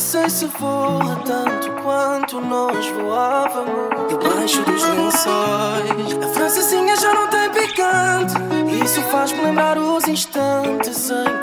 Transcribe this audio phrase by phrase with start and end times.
[0.00, 4.08] sei se voa tanto quanto nós voávamos.
[4.08, 8.34] Debaixo dos lençóis A francesinha já não tem picante.
[8.82, 11.39] Isso faz-me lembrar os instantes em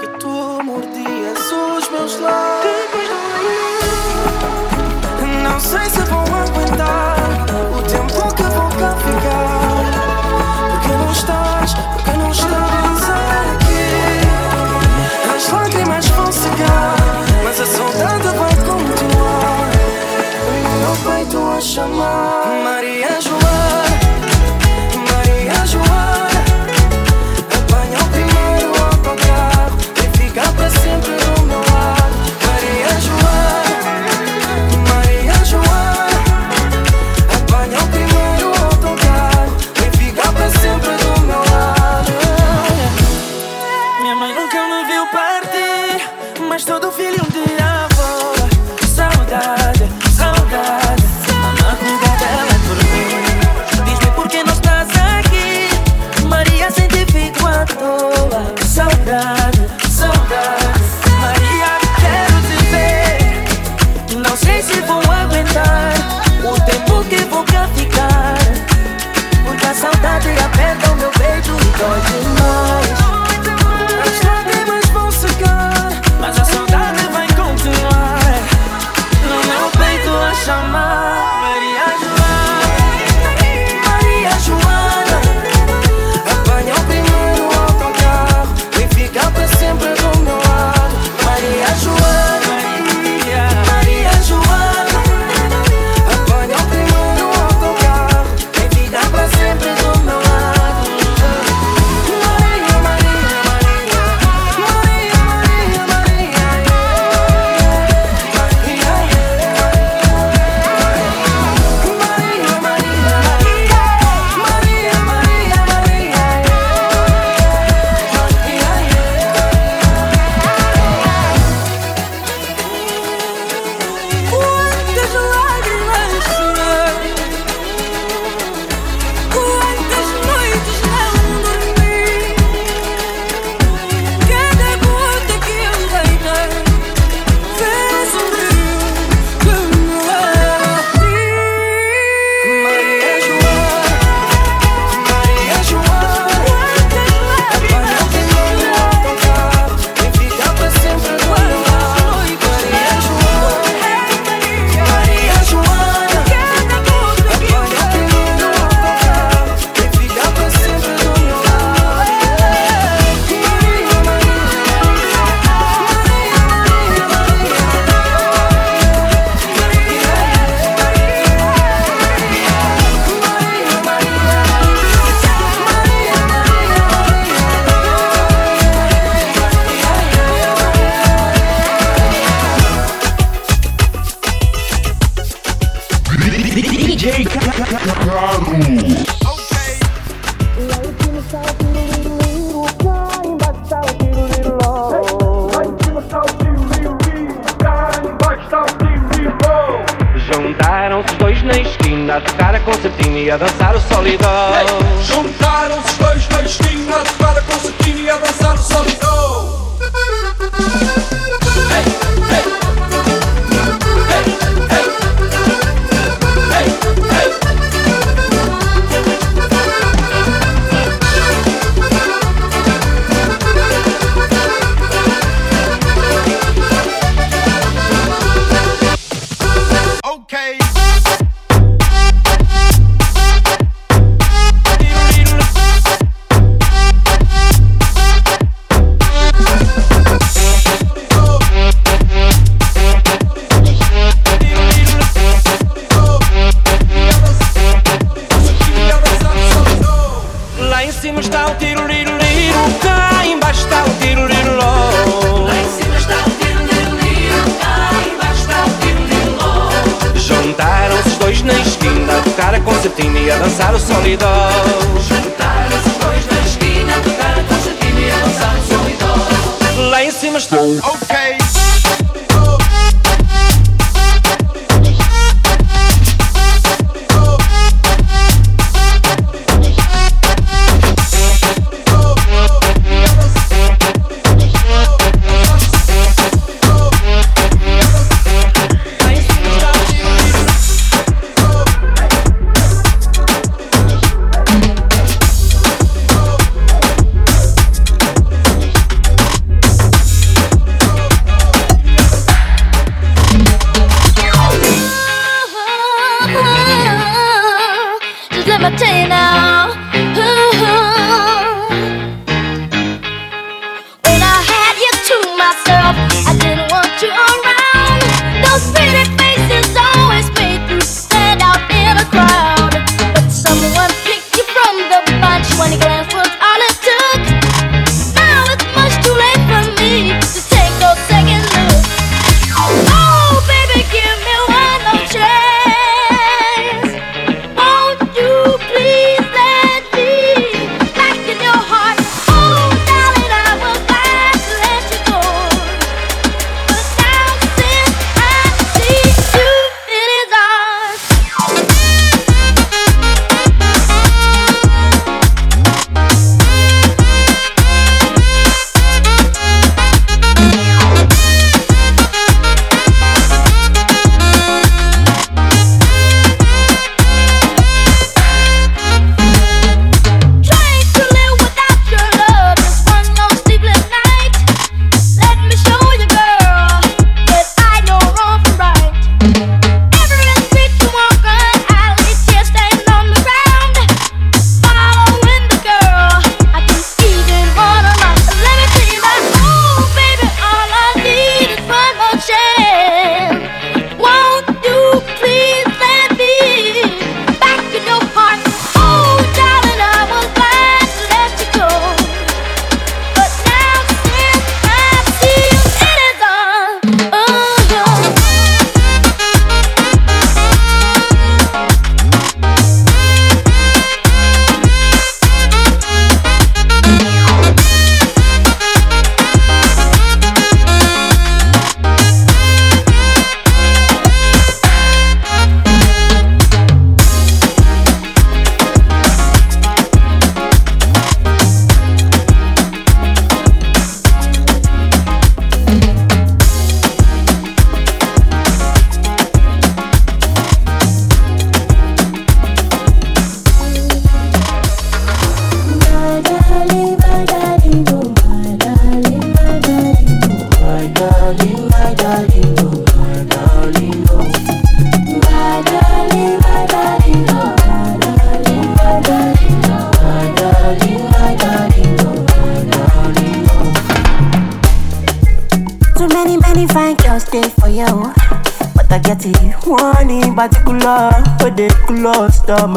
[21.77, 22.27] 什么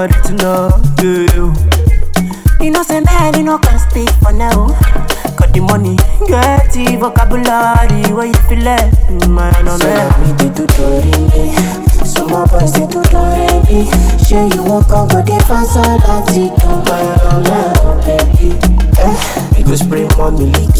[0.01, 0.71] married to know
[1.03, 1.53] you.
[2.65, 4.69] You know, say man, you know, can speak for now.
[5.37, 5.97] Got the money,
[6.27, 11.53] get the vocabulary, where you feel it, man, on so let me do tutoring,
[12.05, 13.89] Some of us do tutoring,
[14.25, 16.57] Sure you walk on, but they fancy that it,
[16.89, 18.57] man, on let, baby.
[18.99, 19.40] Eh,
[19.71, 20.75] go spray more milk.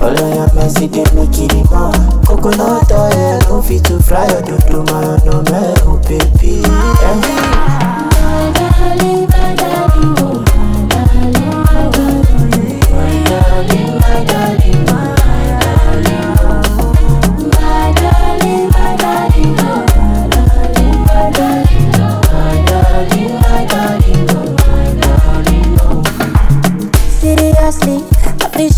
[0.00, 1.92] All I am is they make it more.
[2.24, 6.62] Coconut oil, no fit to fry or do do my no me, oh baby.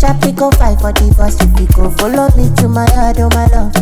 [0.05, 0.31] Eh.
[0.35, 3.73] go fight for divorce if you go follow me to my heart, oh my love.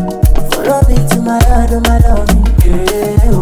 [0.53, 2.29] Follow me to my heart, oh my love.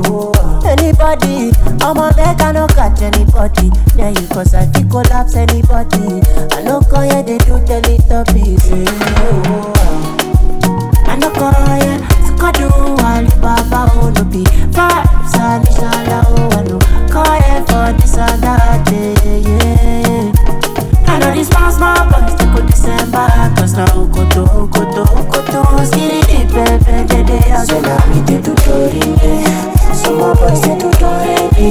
[0.08, 0.62] Oh.
[0.66, 1.52] Anybody,
[1.84, 3.72] I'm a make I no catch anybody.
[3.98, 6.22] Yeah, you cause I feel collapse anybody.
[6.56, 8.70] I no call yeah, they do the little piece.
[8.72, 9.74] Oh.
[11.06, 12.00] I no call yeah,
[12.38, 12.70] so do
[13.04, 15.69] Alibaba, oh no be vibes, and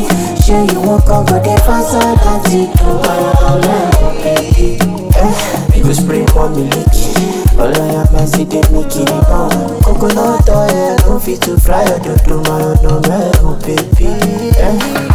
[0.06, 2.70] tori Sure you walk on, but they fast on that it
[5.74, 7.58] Do go spray for me leaky.
[7.58, 11.98] All I am is they make it more Coconut oil, no fit to fry or
[11.98, 14.06] do my no me, oh baby.
[14.58, 15.07] Eh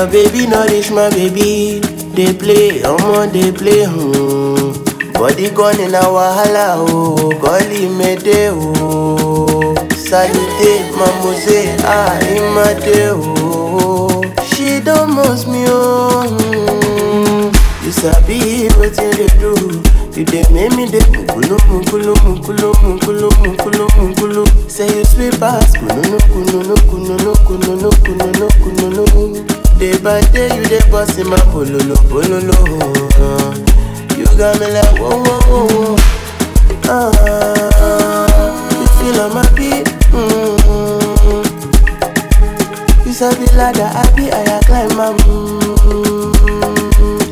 [0.00, 1.80] Your baby no reach my baby.
[2.16, 3.84] They play, omo they play.
[3.84, 4.72] Hmm.
[5.12, 9.74] Body gone in a wahala oh, golly mede oh.
[9.94, 14.22] Salute, mamuse, ah imade oh.
[14.48, 16.24] She don't most me oh.
[16.32, 17.52] Hmm.
[17.84, 19.52] You sabi wetin dey do.
[20.16, 24.70] You dey make me dey mukulu mukulu mukulu mukulu mukulu mukulu.
[24.70, 29.59] Say you sweet pass kununu kununu kununu kununu kununu kununu.
[29.80, 32.52] Day by day you dey bust in my bololo bololo.
[33.16, 33.50] Uh.
[34.18, 35.96] You got me like whoa whoa whoa whoa.
[36.84, 38.28] Ah,
[38.76, 39.86] you feel on my beat.
[40.12, 41.42] Mm-hmm.
[43.06, 45.12] You sabi ladder, I be I climb my.
[45.24, 46.36] Mm-hmm.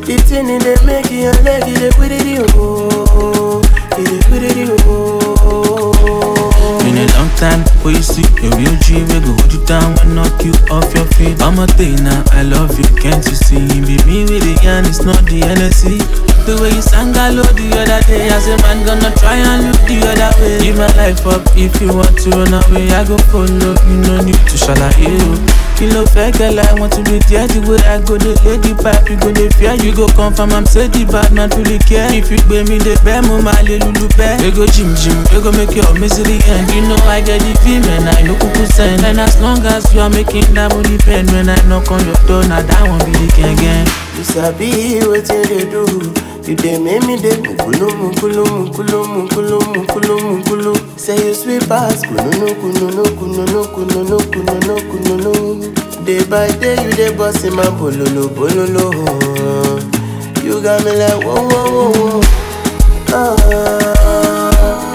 [0.05, 2.45] The thing in the make your leg, it put it in.
[2.55, 4.69] oh, it put it in.
[4.87, 6.28] oh.
[6.77, 8.21] Been a long time before you see?
[8.45, 11.41] A real G We go hold you down and knock you off your feet.
[11.41, 13.65] I'm a thing now, I love you, can't you see?
[13.81, 15.97] Be me with the yarn, it's not the NSC
[16.45, 18.29] The way you sang hello the other day.
[18.29, 20.59] I say man gonna try and look the other way.
[20.61, 22.89] Give my life up if you want to run away.
[22.93, 27.03] I go follow, you no need to shalaye you Kilo fake girl, I want to
[27.07, 30.11] be there The way I go, the lady pipe You go the fear, you go
[30.11, 32.11] confirm I'm say the bad, not really care.
[32.11, 35.55] If you pay me the bear, mama, lulu bear We go jim jim, we go
[35.55, 36.67] make your misery end.
[36.75, 39.07] You know I get the feel, man, I know kuku send.
[39.07, 42.19] And as long as you are making that money pen When I knock on your
[42.27, 43.87] door, now that won't be the king again
[44.19, 46.28] You sabi what you do.
[46.49, 50.73] You dey make me dey mukulu mukulu mukulu mukulu mukulu mukulu.
[50.97, 55.33] Say you sweet pass kununu kununu kununu kununu kununu kununu.
[56.05, 58.85] Day by day you dey bust in my bololo bololo.
[60.43, 62.21] You got me like whoa whoa whoa.
[63.13, 63.35] Ah,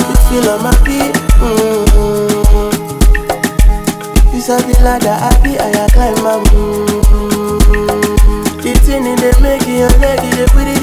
[0.09, 1.15] you feel on my beat.
[1.39, 2.71] Mm-hmm.
[4.35, 6.35] You sabi ladder, be I climb my.
[6.51, 7.63] Mm-hmm.
[8.65, 10.81] The thing in the make your leg, it put it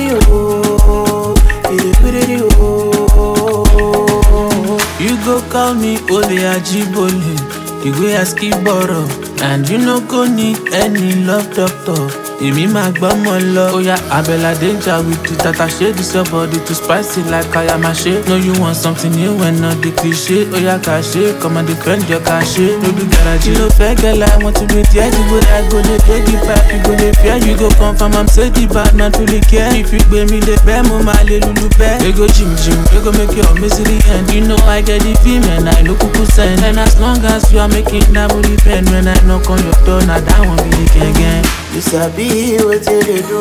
[5.52, 7.36] call me Ole Ajibole.
[7.84, 9.10] The way I skip bottle
[9.44, 13.66] And you no go need any love doctor Èmi máa gbọ́mọ lọ.
[13.78, 18.36] Oya Abẹ́là danger with the tata ṣe This your body too spicy like Ayamashe No
[18.36, 20.50] you want something new and not the cliche.
[20.56, 24.38] Oya kà ṣe, come and defend your cache No be garage, no fẹ́ girl I
[24.44, 25.12] want to be there.
[25.12, 28.14] The way I go dey dey the pipe You go dey fear, you go confirm
[28.18, 29.70] I'm say the bad not really care.
[29.76, 32.98] If you gbé mi dé bẹ́ẹ̀ mo máa lè lulu bẹ́ẹ̀ go jim gym, we
[33.06, 34.34] go make your misery end.
[34.34, 37.52] You know I get the feel man, I no kuku send And as long as
[37.54, 40.64] you are making that money pen When I knock on your door, now that won't
[40.72, 43.40] be the gang You sabi what you dey do.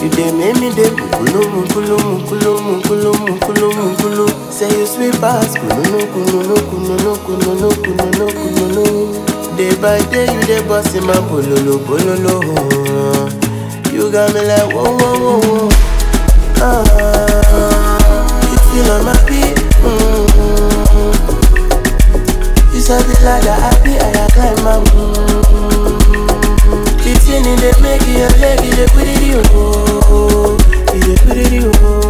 [0.00, 4.52] You dey make me dey kulumu kulumu kulumu kulumu kulumu kulumu.
[4.52, 8.84] Say you sweet pass kulunu kulunu kulunu kulunu kulunu kulunu.
[9.56, 12.34] Day by day you dey bust in my bololo bololo.
[13.92, 15.68] You got me like whoa whoa whoa.
[16.60, 17.98] Ah,
[18.50, 19.58] you feel on my feet.
[19.84, 21.12] Mm-hmm.
[22.74, 25.47] You sabi like that happy I climb mountain.
[27.38, 27.54] Mm-hmm.
[27.54, 30.56] The thing in the make your leg, it put it oh,
[30.92, 32.07] it put it oh.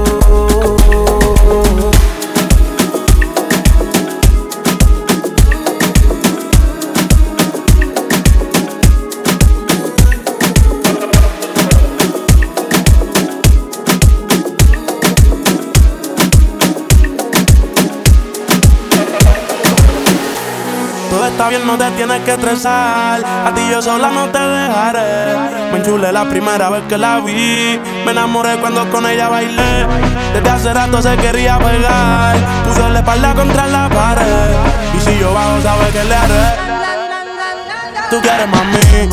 [21.11, 23.25] Todo está bien, no te tienes que estresar.
[23.25, 25.37] A ti yo sola no te dejaré.
[25.73, 27.81] Me enchulé la primera vez que la vi.
[28.05, 29.87] Me enamoré cuando con ella bailé.
[30.35, 32.37] Desde hace rato se quería pegar.
[32.65, 34.55] Puso la espalda contra la pared.
[34.97, 36.69] Y si yo bajo, sabes que le haré.
[38.11, 39.09] Tú quieres mami.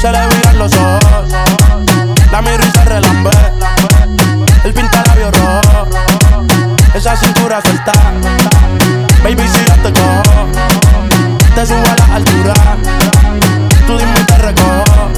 [0.00, 1.32] Se le viran los ojos.
[2.32, 3.30] La miro y se relambe.
[4.64, 5.88] El pinta labios rojo.
[6.94, 7.92] Esa cintura suelta.
[9.22, 10.46] Baby, si yo te cojo,
[11.74, 12.54] a la altura.
[13.86, 15.10] Tú dime te recojo.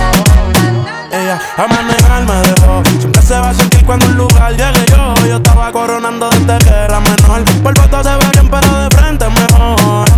[1.10, 2.82] Ella a manejar me dejó.
[2.98, 5.14] Siempre se va a sentir cuando un lugar llegue yo.
[5.26, 7.44] Yo estaba coronando desde que era menor.
[7.62, 10.08] Por foto se ve bien, pero de frente mejor.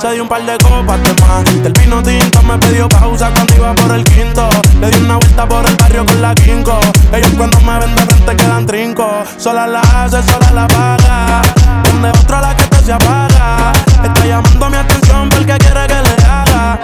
[0.00, 1.62] Se dio un par de copas de más.
[1.62, 4.48] Del vino tinto me pidió pausa cuando iba por el quinto.
[4.80, 6.80] Le di una vuelta por el barrio con la quinco.
[7.12, 9.24] Ellos cuando me ven de frente quedan trinco.
[9.36, 11.42] Sola la hace, sola la paga.
[11.84, 13.72] Donde la que se.
[14.04, 16.78] Está llamando mi atención porque quiere que le haga.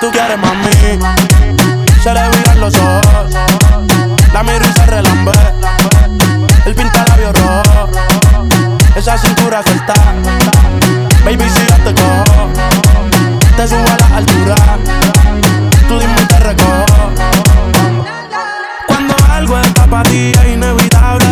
[0.00, 0.98] Tú quieres mami,
[2.02, 3.32] se le viran los ojos.
[4.32, 5.32] La miro y se relambe.
[6.66, 7.88] El pintalabio rojo,
[8.94, 9.94] esa cintura suelta.
[11.24, 12.50] Baby, si yo te cojo,
[13.56, 14.56] te subo a la altura.
[15.88, 16.86] Tú dime y.
[18.86, 21.31] Cuando algo está para inevitable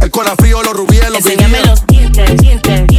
[0.00, 2.93] El corazón frío, los rubíes, los Enséñame los dientes, dientes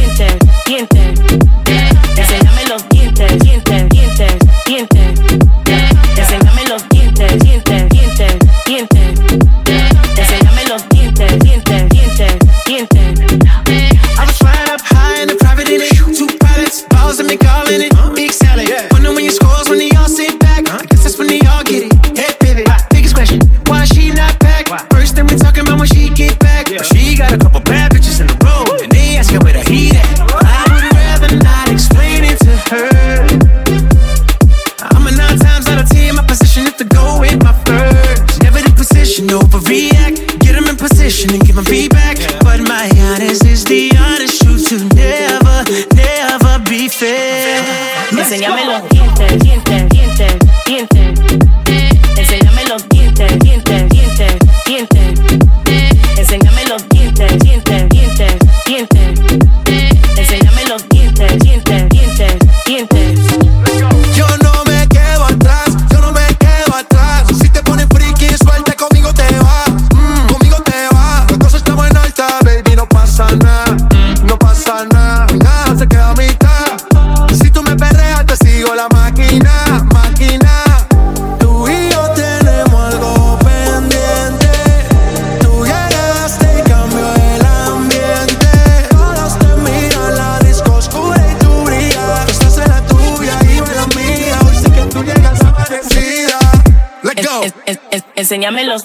[98.26, 98.82] enséñame los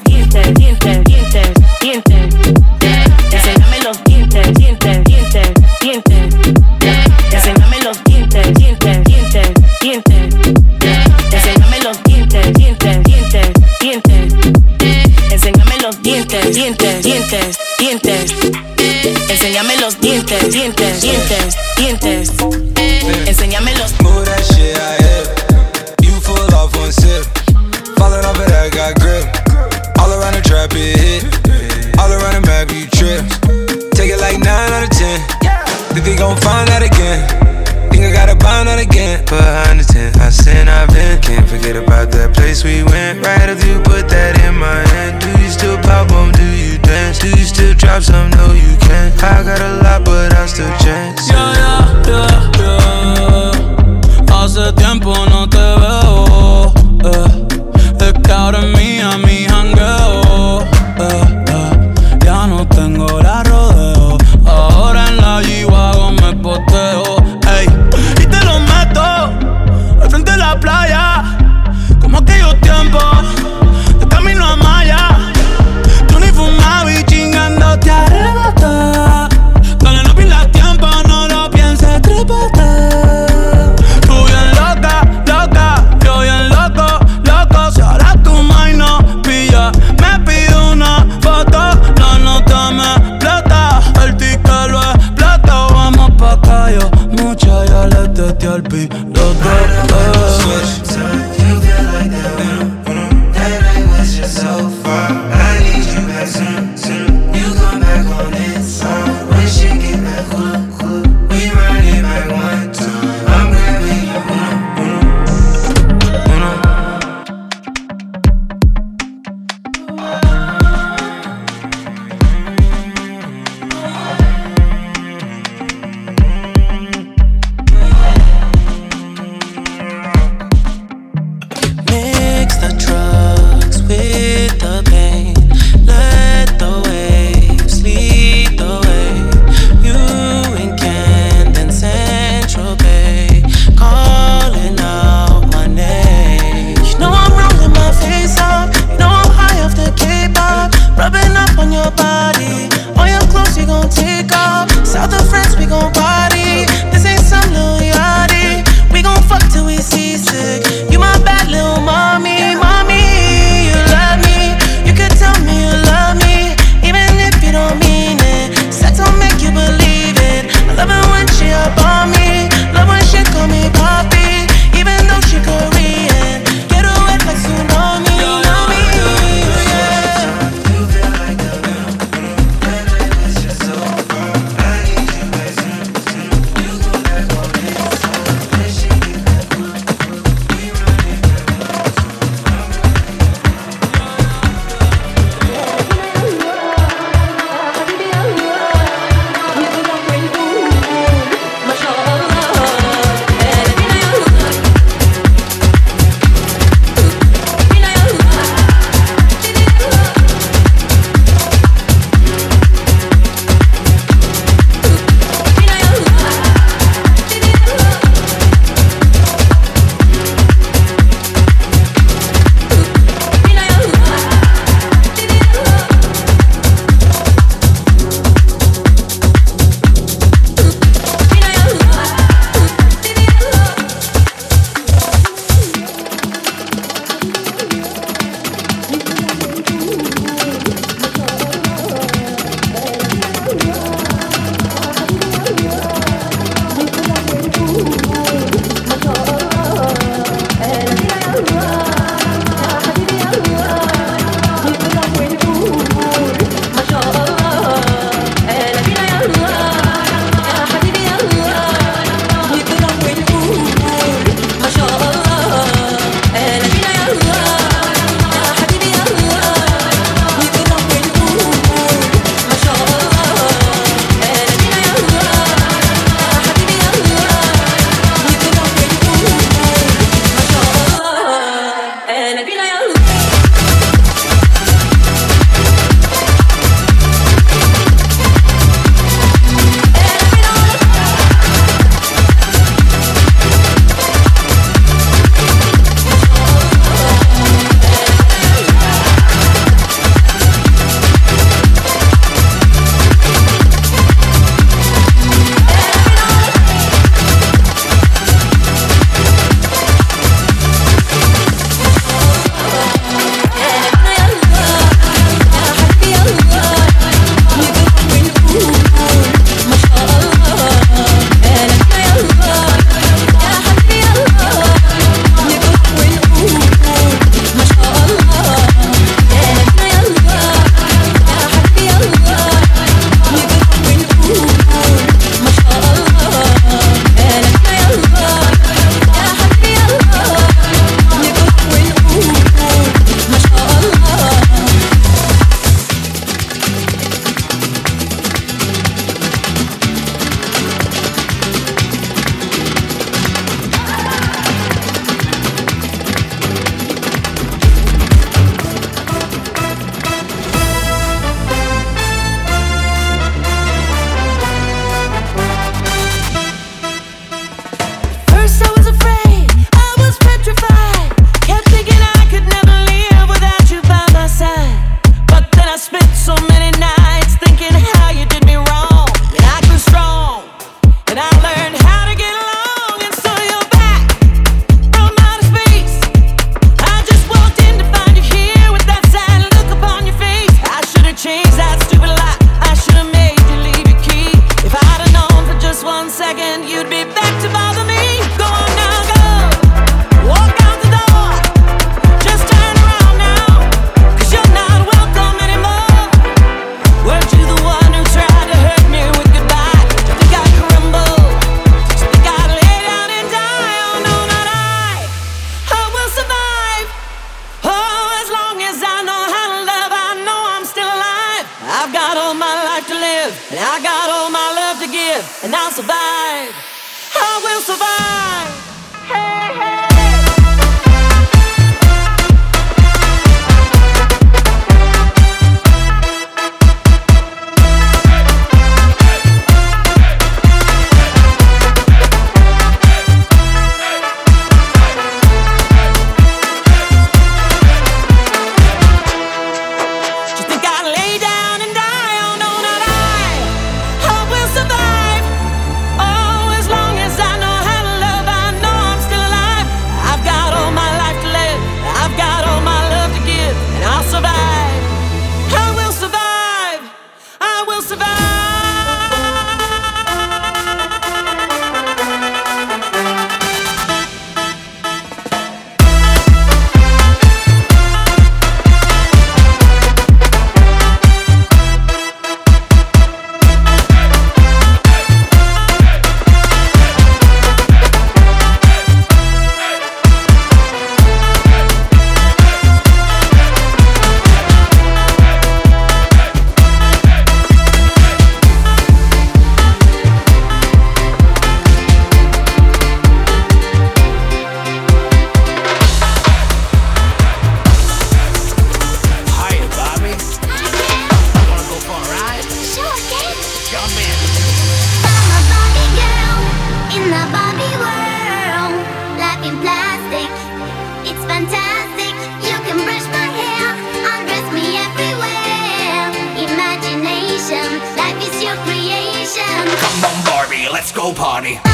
[531.14, 531.71] party.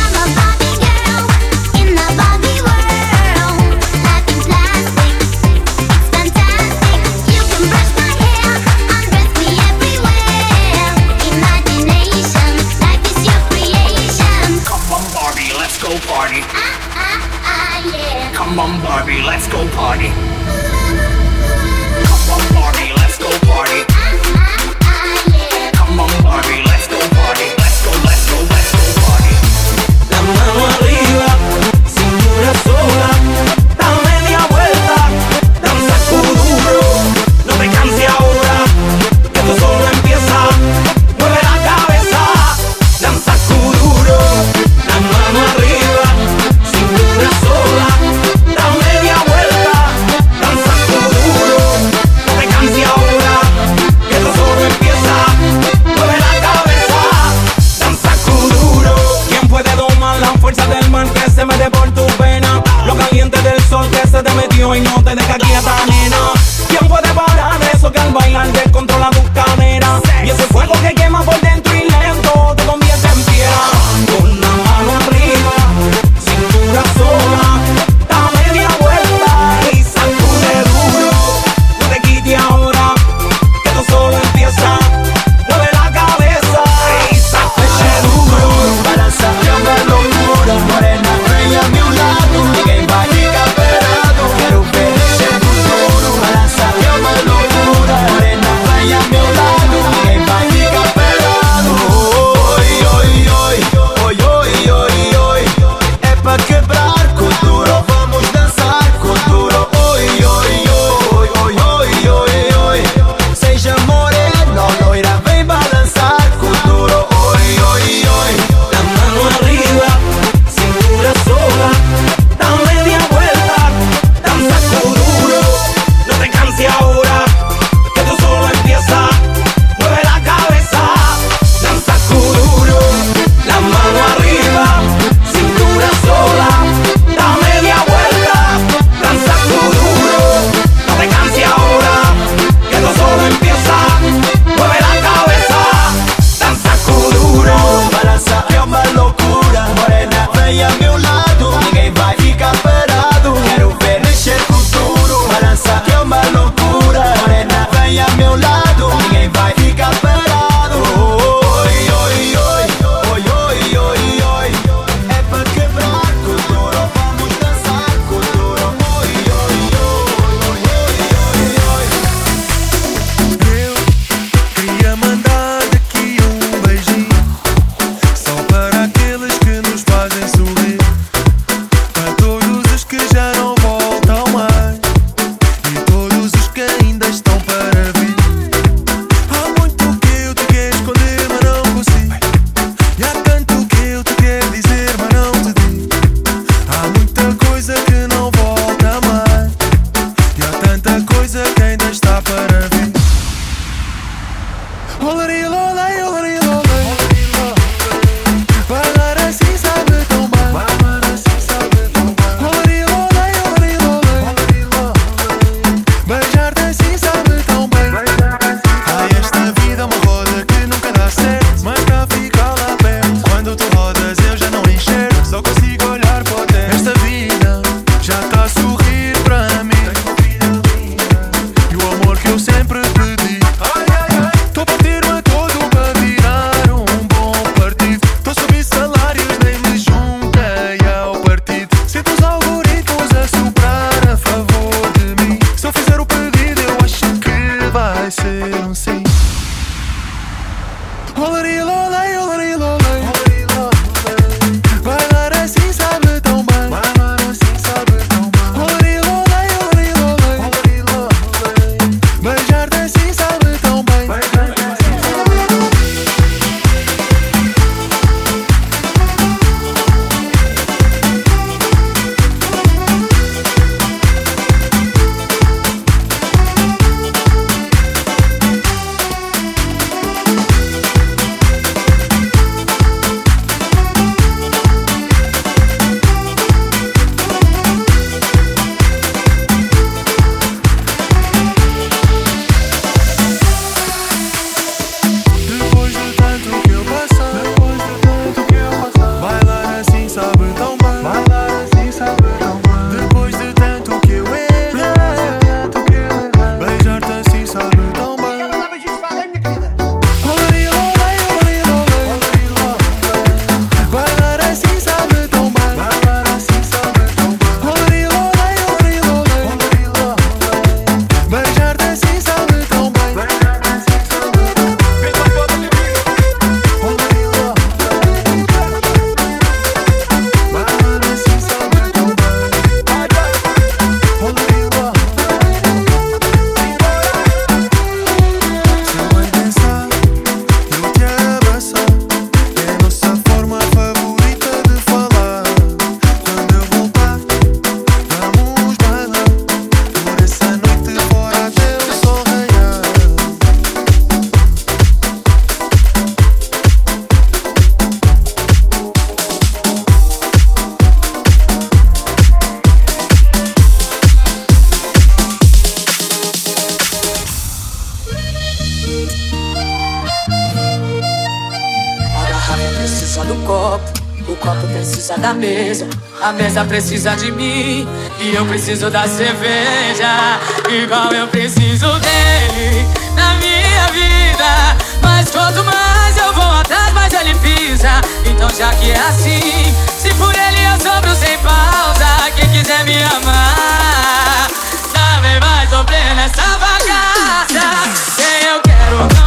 [375.18, 375.88] da mesa.
[376.22, 377.88] A mesa precisa de mim
[378.20, 380.39] e eu preciso da cerveja.
[380.70, 384.78] Igual eu preciso dele na minha vida.
[385.01, 388.01] Mas quanto mais eu vou atrás, mais ele pisa.
[388.26, 392.32] Então já que é assim, se por ele eu sobro sem pausa.
[392.36, 394.47] Quem quiser me amar,
[394.93, 397.68] também vai sofrer nessa bagaça.
[398.15, 399.26] Quem eu quero não.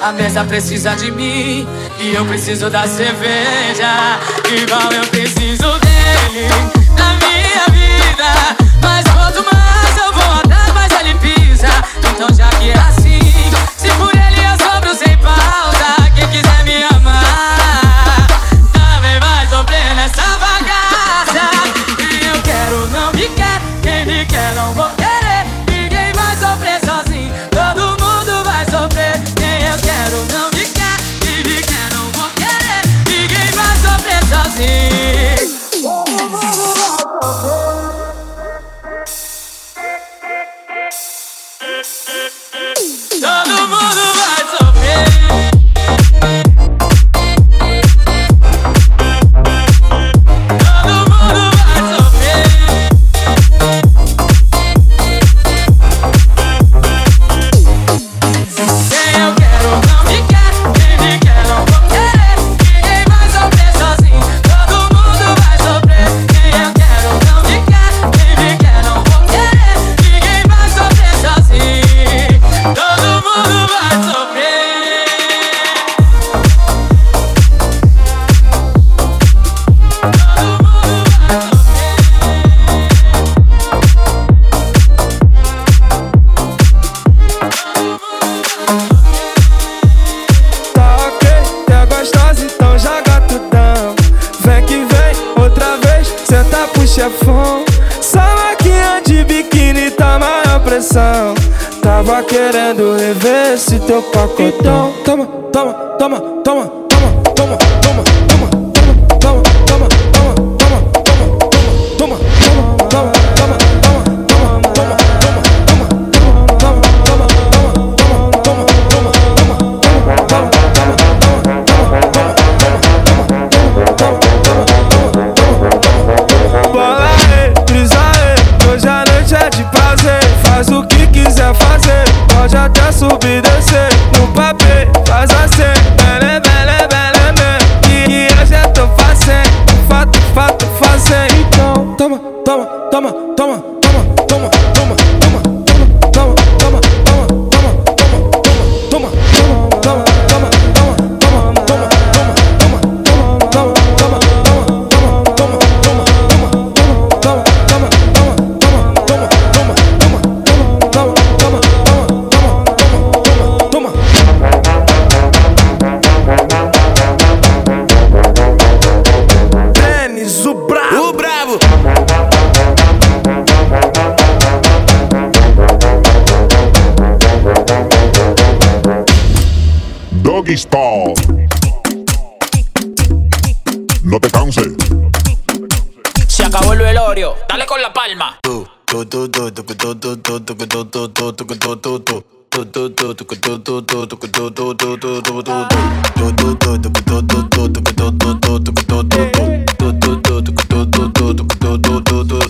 [0.00, 1.66] A mesa precisa de mim
[1.98, 4.20] e eu preciso da cerveja.
[4.48, 6.77] Igual eu preciso dele.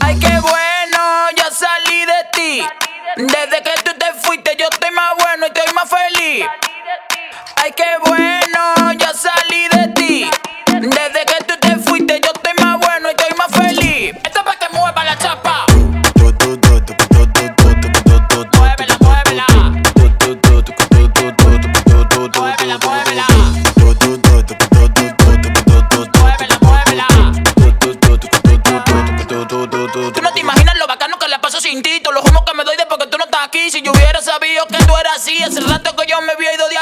[0.01, 2.63] Ay, qué bueno, ya salí de ti.
[3.17, 3.88] Desde que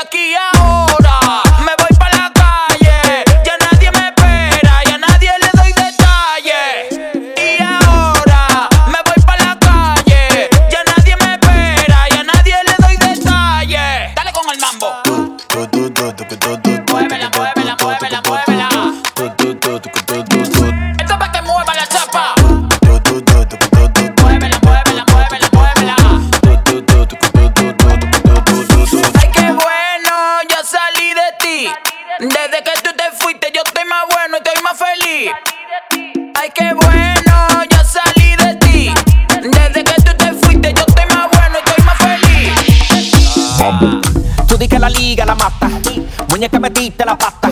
[0.00, 0.55] aquí ya.
[44.86, 45.68] La liga la mata.
[46.28, 47.48] Muñeca metiste la pata.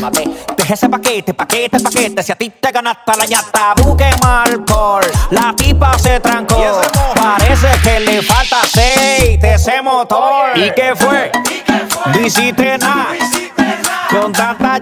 [0.57, 2.23] Deja ese paquete, paquete, paquete.
[2.23, 5.05] Si a ti te ganaste la ñata, busque alcohol.
[5.31, 6.81] La tipa se trancó.
[7.15, 10.57] Parece que le falta aceite ese motor.
[10.57, 11.33] ¿Y qué fue?
[12.13, 13.09] No hiciste nada.
[14.11, 14.81] Con tanta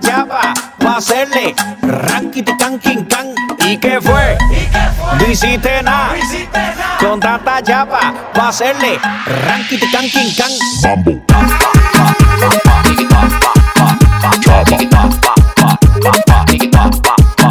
[1.02, 3.34] hacerle ranking can king can.
[3.58, 4.38] ¿Y qué fue?
[5.18, 6.14] No hiciste nada.
[7.00, 7.60] Con tanta
[8.48, 9.00] hacerle
[9.90, 10.52] can king can.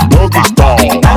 [0.09, 1.11] Doggy Style.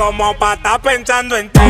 [0.00, 1.60] Como para estar pensando en ti.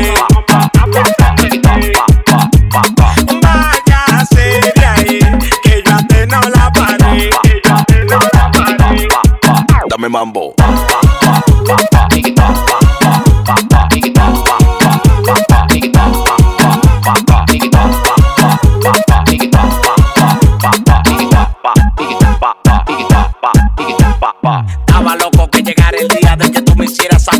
[3.43, 5.19] Váyase de ahí,
[5.65, 7.31] que yo a ti no la paré.
[9.89, 10.55] Dame mambo.
[24.87, 26.20] Estaba loco que llegara el día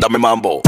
[0.00, 0.62] Dame mambo.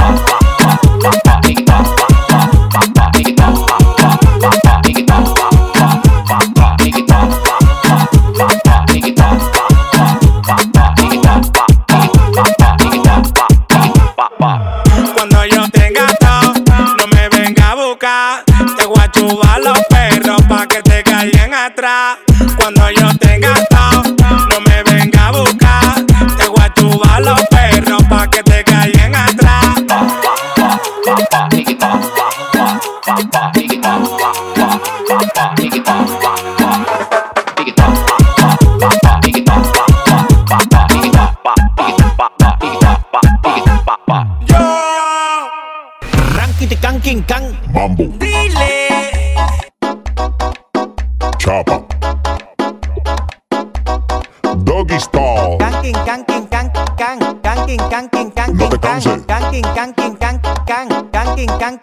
[61.60, 61.76] Càng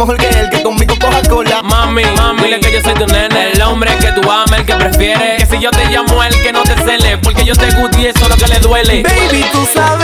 [0.00, 1.62] mejor que él que conmigo coja cola.
[1.62, 4.74] Mami, mami, dile que yo soy tu nene, el hombre que tú amas, el que
[4.74, 5.44] prefieres.
[5.44, 8.06] Que si yo te llamo, el que no te cele, porque yo te guste y
[8.06, 9.02] eso es lo que le duele.
[9.02, 9.99] Baby, tú sabes.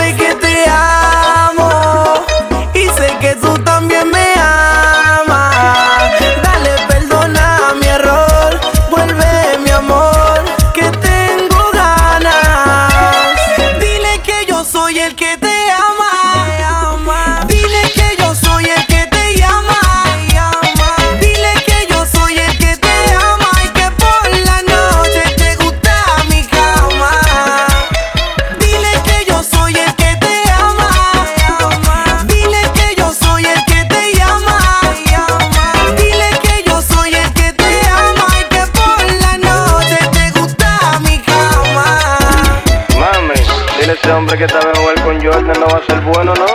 [44.37, 46.45] que esta vez jugar con Jordan no va a ser bueno, ¿no?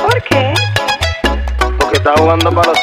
[0.00, 0.54] ¿Por qué?
[1.78, 2.78] Porque está jugando para los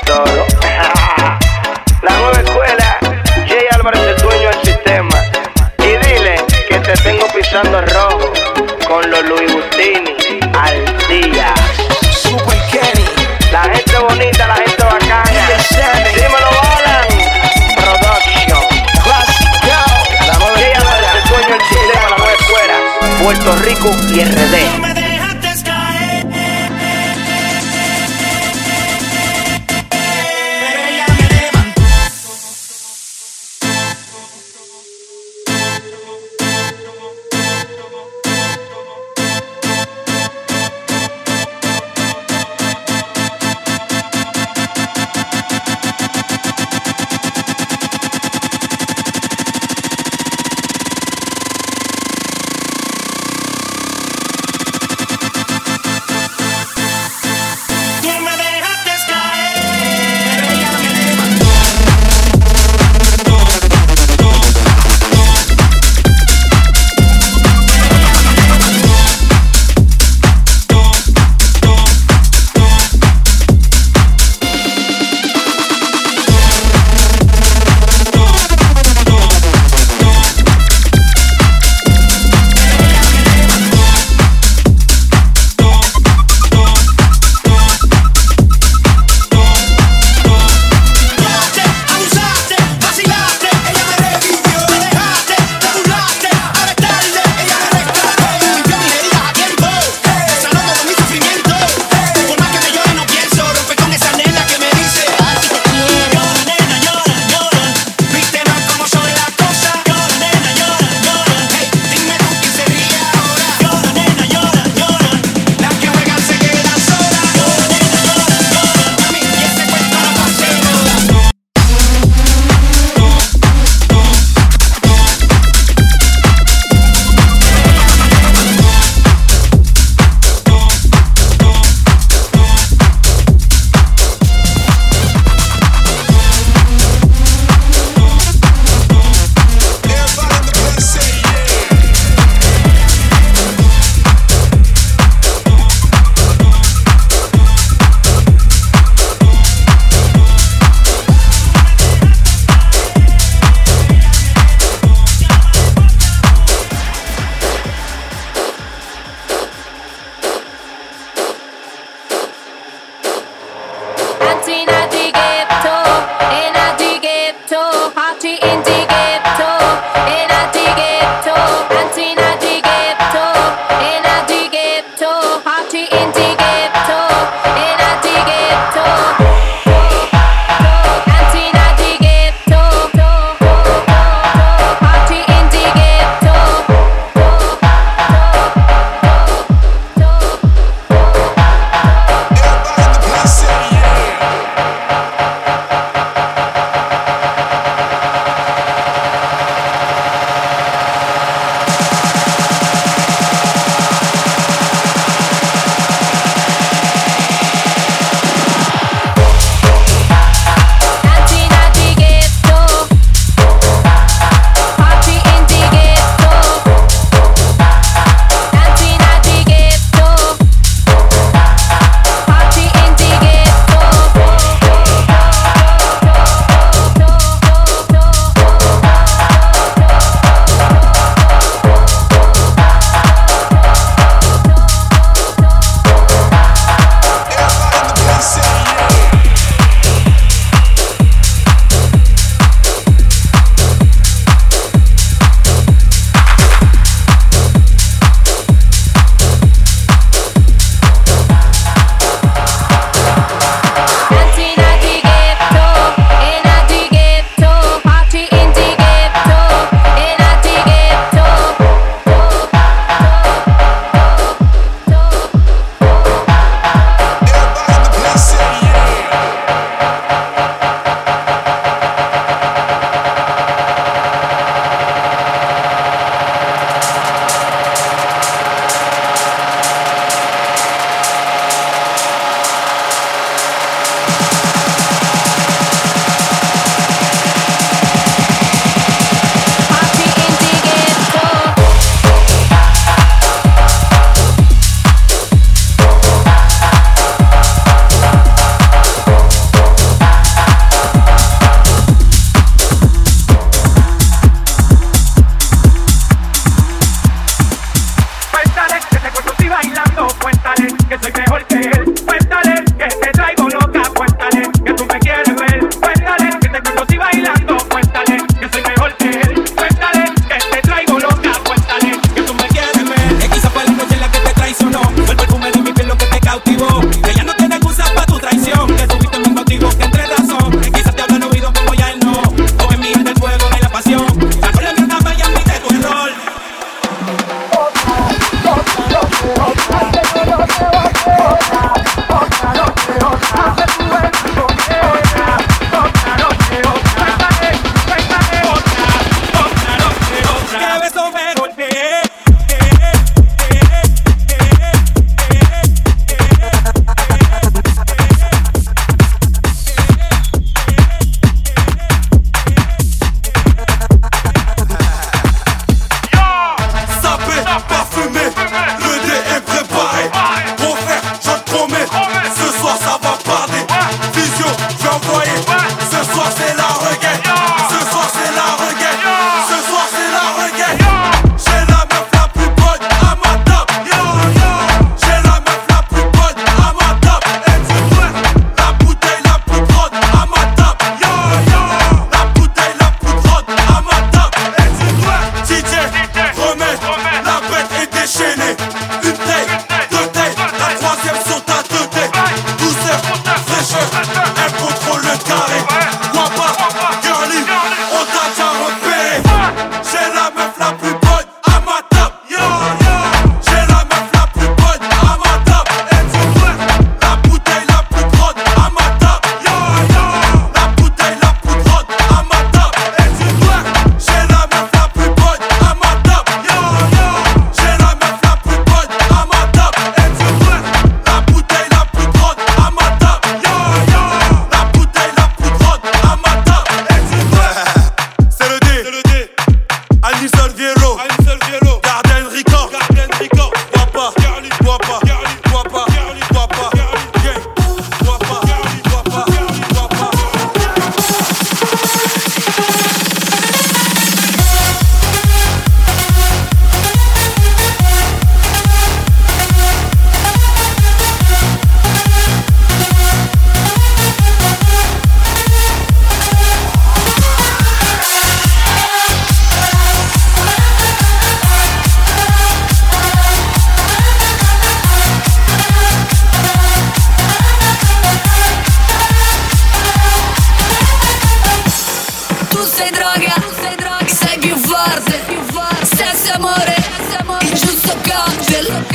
[484.83, 485.85] forte, più forte.
[485.85, 487.45] Senza amore, senza amore.
[487.45, 488.85] il giusto cocktail.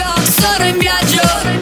[0.41, 1.55] Sono in viaggio.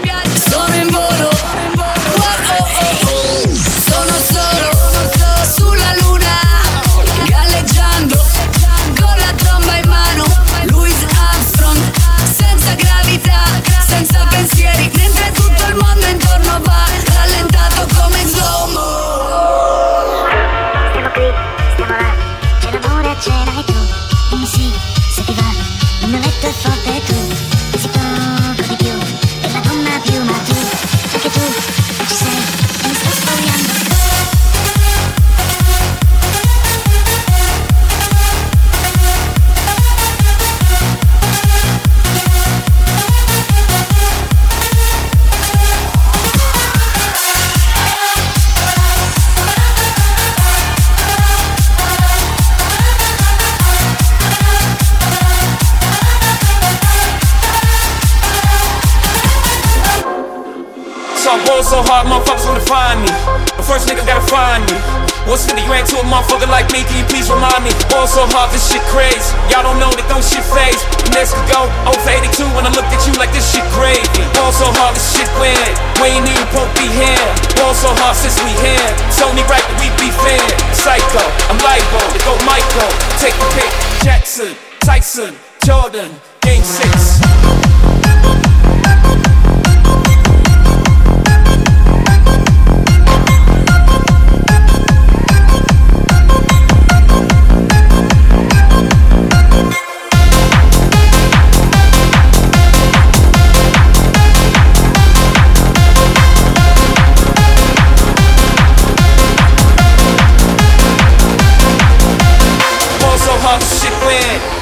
[64.05, 64.77] Nigga gotta find me.
[65.25, 66.85] What's 50 grand to a motherfucker like me?
[66.85, 67.73] Can you please remind me?
[67.89, 69.17] Going so hard, this shit crazy.
[69.49, 70.77] Y'all don't know that don't shit faze.
[71.17, 74.05] Nets could go 0 for 82 when I look at you like this shit gravy.
[74.37, 75.73] Going so hard, this shit weird.
[76.05, 77.29] We ain't even to be here.
[77.57, 78.89] Going so hard since we here.
[79.09, 80.45] It's only right that we be fair.
[80.77, 82.93] Psycho, I'm libo, to go Michael.
[83.17, 83.73] Take the pick.
[84.05, 84.53] Jackson,
[84.85, 85.33] Tyson,
[85.65, 86.13] Jordan,
[86.45, 87.54] Game 6.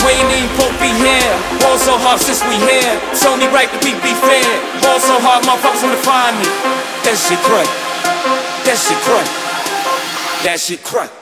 [0.03, 1.33] Supposed to be here.
[1.61, 3.01] Ball so hard since we here.
[3.13, 4.51] It's only right that we be fair.
[4.83, 6.49] Ball so hard, motherfuckers wanna find me.
[7.07, 7.69] That shit crack.
[8.67, 9.29] That shit crack.
[10.45, 11.22] That shit crack.